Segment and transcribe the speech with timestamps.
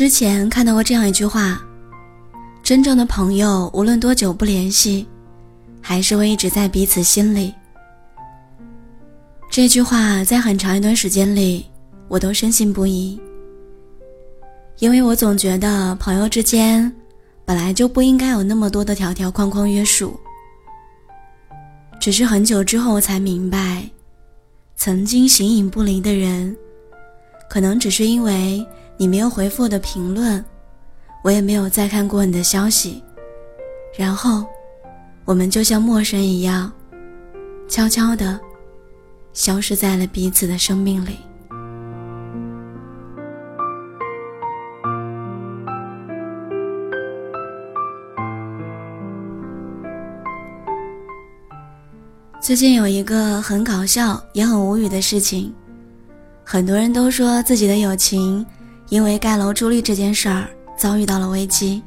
[0.00, 1.60] 之前看到过这样一句话：
[2.62, 5.06] 真正的朋友，无论多久不联系，
[5.78, 7.52] 还是会一直在彼此心里。
[9.50, 11.66] 这句话在很长一段时间里，
[12.08, 13.20] 我都深信不疑。
[14.78, 16.90] 因为我总觉得朋友之间，
[17.44, 20.18] 本来就不应该有那么多的条条框框约束。
[22.00, 23.86] 只是很久之后我才明白，
[24.76, 26.56] 曾经形影不离的人，
[27.50, 28.66] 可能只是因为
[29.00, 30.44] 你没有回复我的评论，
[31.24, 33.02] 我也没有再看过你的消息，
[33.96, 34.44] 然后，
[35.24, 36.70] 我们就像陌生一样，
[37.66, 38.38] 悄悄的。
[39.32, 41.16] 消失在了彼此的生命里。
[52.38, 55.50] 最近有一个很搞笑也很无语的事情，
[56.44, 58.44] 很多人都说自己的友情
[58.90, 61.82] 因为盖楼助力这件事儿遭遇到了危机。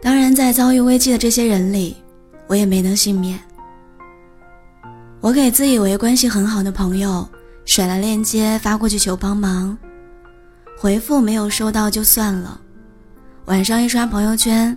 [0.00, 1.96] 当然，在遭遇危机的这些人里，
[2.46, 3.40] 我也没能幸免。
[5.20, 7.28] 我给自以为关系很好的朋友
[7.64, 9.76] 甩了链接发过去求帮忙，
[10.78, 12.60] 回复没有收到就算了。
[13.46, 14.76] 晚上一刷朋友圈，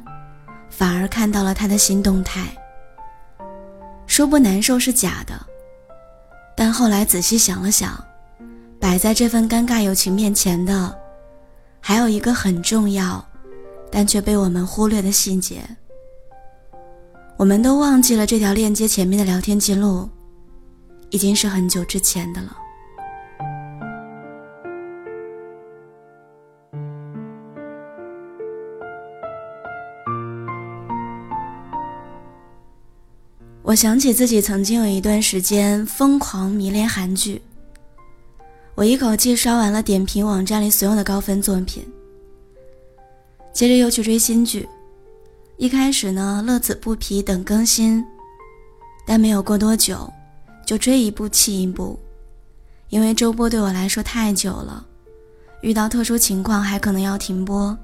[0.69, 2.47] 反而看到了他的新动态。
[4.07, 5.33] 说不难受是假的，
[6.55, 8.03] 但后来仔细想了想，
[8.89, 10.99] 摆在这份尴尬友情面前的，
[11.79, 13.23] 还有一个很重要，
[13.91, 15.61] 但却被我们忽略的细节。
[17.37, 20.09] 我们都忘记了这条链接前面的聊天记录。
[21.11, 22.57] 已经是很久之前的了。
[33.61, 37.39] 我想起自己曾经有一段时间疯狂迷恋韩剧，
[38.79, 41.85] 我一口气刷完了点评网站里所有的高分作品，
[43.51, 44.65] 接着又去追新剧。
[45.57, 48.01] 一开始呢，乐此不疲等更新，
[49.05, 50.09] 但没有过多久。
[50.65, 51.99] 就追一部弃一部，
[52.87, 54.85] 因为周播对我来说太久了，
[55.59, 57.77] 遇到特殊情况还可能要停播。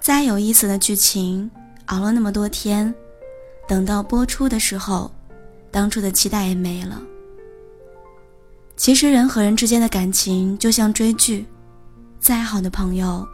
[0.00, 1.48] 再有意思的剧情，
[1.84, 2.92] 熬了那么多天，
[3.68, 5.08] 等到播出的时候，
[5.70, 7.00] 当初的期待也没了。
[8.76, 11.46] 其实人和人之间的感情就像追剧，
[12.20, 13.26] 再好的朋友，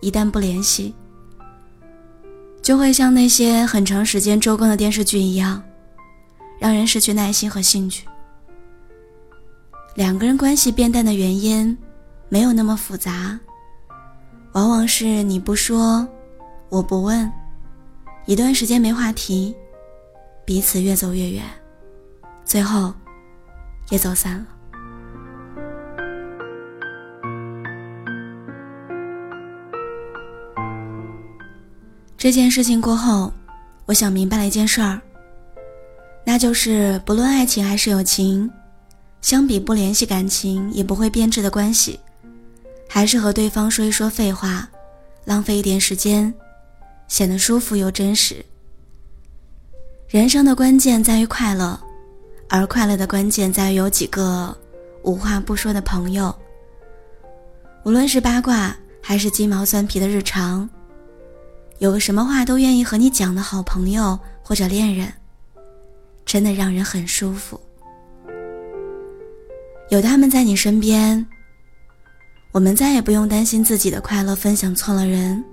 [0.00, 0.94] 一旦不联系，
[2.62, 5.62] 就会像那些很长时间周更的电视剧一样。
[6.58, 8.08] 让人失去耐心和兴趣。
[9.94, 11.76] 两个人关系变淡的原因，
[12.30, 13.38] 没有那么复杂，
[14.52, 16.08] 往往是你不说，
[16.70, 17.30] 我不问，
[18.24, 19.54] 一段时间没话题，
[20.46, 21.44] 彼此越走越远，
[22.42, 22.90] 最后，
[23.90, 24.46] 也走散了。
[32.26, 33.32] 这件事情过后，
[33.84, 35.00] 我想明白了一件事儿。
[36.24, 38.50] 那就是，不论爱情还是友情，
[39.22, 42.00] 相比不联系感情也不会变质的关系，
[42.88, 44.68] 还是和对方说一说废话，
[45.24, 46.34] 浪费一点时间，
[47.06, 48.44] 显得舒服又真实。
[50.08, 51.78] 人生的关键在于快乐，
[52.48, 54.52] 而快乐的关键在于有几个
[55.04, 56.34] 无话不说的朋友。
[57.84, 60.68] 无论是八卦还是鸡毛蒜皮的日常，
[61.78, 65.12] 有个什么话都愿意和你讲的好朋友或者恋人。
[66.24, 67.60] 真的让人很舒服，
[69.90, 71.24] 有他们在你身边，
[72.50, 75.44] 我们再也不用担心自己的快乐分享错了人，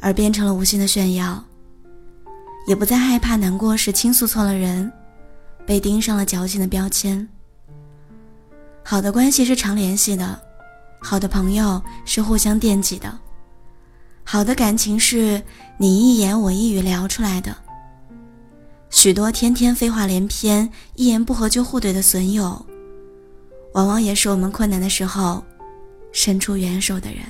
[0.00, 1.40] 而变成了无心的炫耀，
[2.66, 4.92] 也不再害怕难过时倾诉错了人，
[5.64, 7.28] 被盯上了矫情的标签。
[8.82, 10.42] 好的关系是常联系的，
[11.00, 13.16] 好的朋友是互相惦记的，
[14.34, 15.40] 好的感情是
[15.76, 17.56] 你一言我一语聊出来的。
[18.90, 22.60] 许多天天废话连篇、一言不合就互怼的损友，
[23.74, 25.40] 往往也是我们困难的时候
[26.10, 27.20] 伸出援手的人。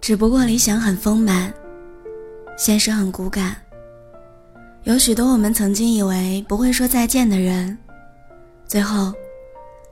[0.00, 1.52] 只不过理想很丰满，
[2.56, 3.56] 现实很骨感。
[4.84, 7.76] 有许多我们曾经以为不会说再见的人，
[8.66, 9.12] 最后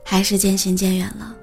[0.09, 1.35] 还是渐行渐远了。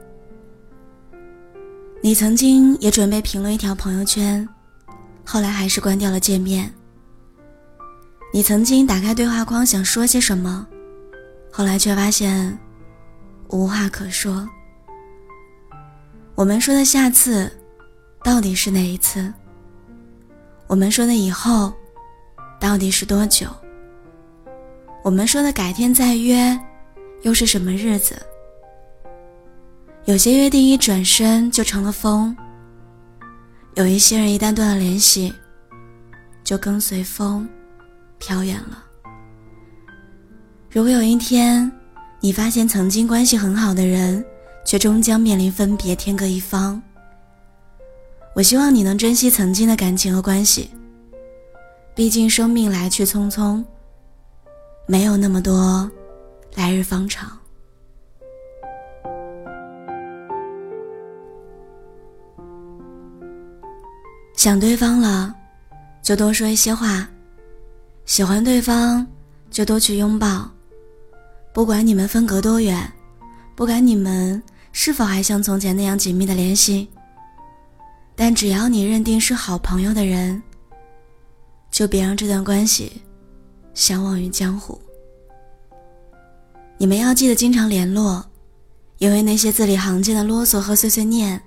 [2.00, 4.48] 你曾经也准备评论一条朋友圈，
[5.22, 6.72] 后来还是关掉了界面。
[8.32, 10.66] 你曾经打开对话框想说些什么，
[11.52, 12.58] 后来却发现
[13.48, 14.48] 无话可说。
[16.34, 17.52] 我们说的下次，
[18.22, 19.30] 到底是哪一次？
[20.66, 21.70] 我们说的以后，
[22.58, 23.46] 到底是多久？
[25.02, 26.58] 我们说的改天再约，
[27.20, 28.16] 又是什么日子？
[30.06, 32.36] 有些约定一转身就成了风，
[33.74, 35.32] 有一些人一旦断了联系，
[36.44, 37.48] 就跟随风
[38.18, 38.84] 飘远了。
[40.70, 41.72] 如果有一天，
[42.20, 44.22] 你发现曾经关系很好的人，
[44.62, 46.82] 却终将面临分别，天各一方，
[48.34, 50.68] 我希望你能珍惜曾经的感情和关系。
[51.94, 53.64] 毕竟生命来去匆匆，
[54.86, 55.90] 没有那么多
[56.56, 57.38] 来日方长。
[64.44, 65.34] 想对方了，
[66.02, 67.02] 就多说一些话；
[68.04, 69.06] 喜欢对方，
[69.50, 70.46] 就多去拥抱。
[71.54, 72.92] 不管你们分隔多远，
[73.54, 76.86] 不管你们是否还像从前那样紧密的联系，
[78.14, 80.42] 但只要你认定是好朋友的人，
[81.70, 83.00] 就别让这段关系
[83.72, 84.78] 相忘于江湖。
[86.76, 88.22] 你们要记得经常联络，
[88.98, 91.40] 因为那些字里行间的啰嗦和碎碎念，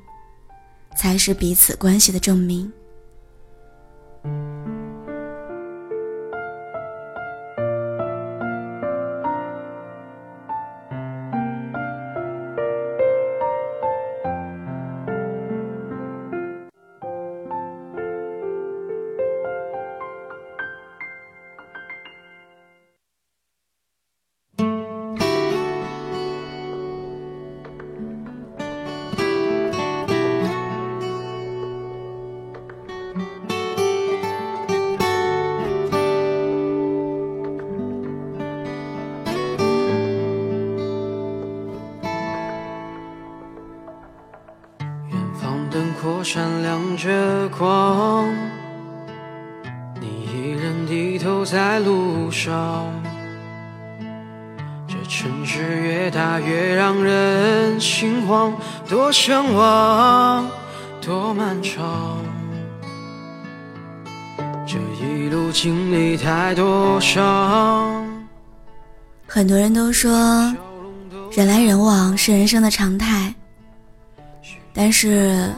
[0.98, 2.74] 才是彼此关系的证明。
[46.30, 48.28] 闪亮着光，
[50.02, 52.86] 你一人低头在路上。
[54.86, 58.54] 这城市越大越让人心慌，
[58.90, 60.46] 多向往，
[61.00, 62.18] 多漫长。
[64.68, 68.06] 这一路经历太多伤。
[69.26, 70.12] 很多人都说，
[71.32, 73.34] 人来人往是人生的常态，
[74.74, 75.50] 但是。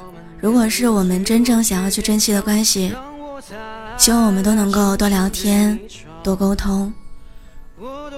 [0.42, 2.94] 如果是我们真正想要去珍惜的关系，
[3.98, 5.78] 希望我们都能够多聊天、
[6.24, 6.92] 多沟通。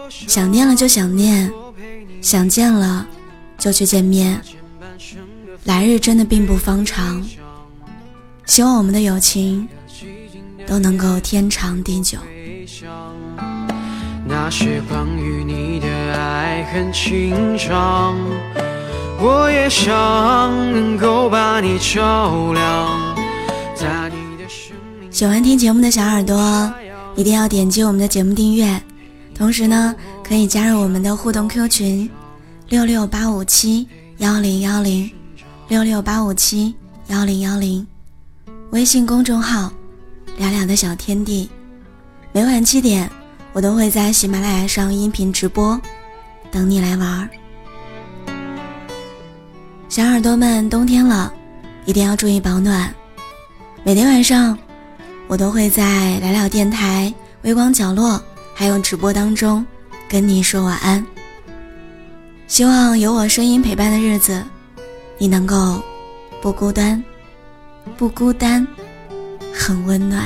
[0.10, 1.52] 想念了就想念，
[2.22, 3.08] 想见了
[3.58, 4.40] 就去见面。
[5.66, 7.24] 来日真的并不方长，
[8.46, 9.68] 希望我们的友情
[10.68, 12.18] 都能够天长地久。
[14.28, 18.16] 那些关于你的爱很情长。
[19.24, 19.94] 我也想
[20.72, 23.16] 能够把你照亮。
[25.12, 26.74] 喜欢听节目的小耳朵，
[27.16, 28.82] 一定要点击我们的节目订阅，
[29.36, 32.10] 同时呢，可以加入我们的互动 Q 群
[32.70, 33.88] 六六八五七
[34.18, 35.12] 幺零幺零
[35.68, 36.74] 六六八五七
[37.08, 37.86] 幺零幺零，
[38.72, 39.72] 微信公众号
[40.38, 41.48] 聊聊的小天地，
[42.32, 43.08] 每晚七点
[43.54, 45.80] 我都会在喜马拉雅上音频直播，
[46.50, 47.30] 等你来玩。
[49.92, 51.34] 小耳朵们，冬天了，
[51.84, 52.90] 一定要注意保暖。
[53.84, 54.58] 每天晚上，
[55.28, 58.24] 我都会在聊聊电台、微光角落，
[58.56, 59.66] 还有直播当中
[60.08, 61.06] 跟你说晚安。
[62.48, 64.42] 希望有我声音陪伴的日子，
[65.18, 65.84] 你能够
[66.42, 67.04] 不孤单，
[67.98, 68.66] 不孤单，
[69.54, 70.26] 很温暖。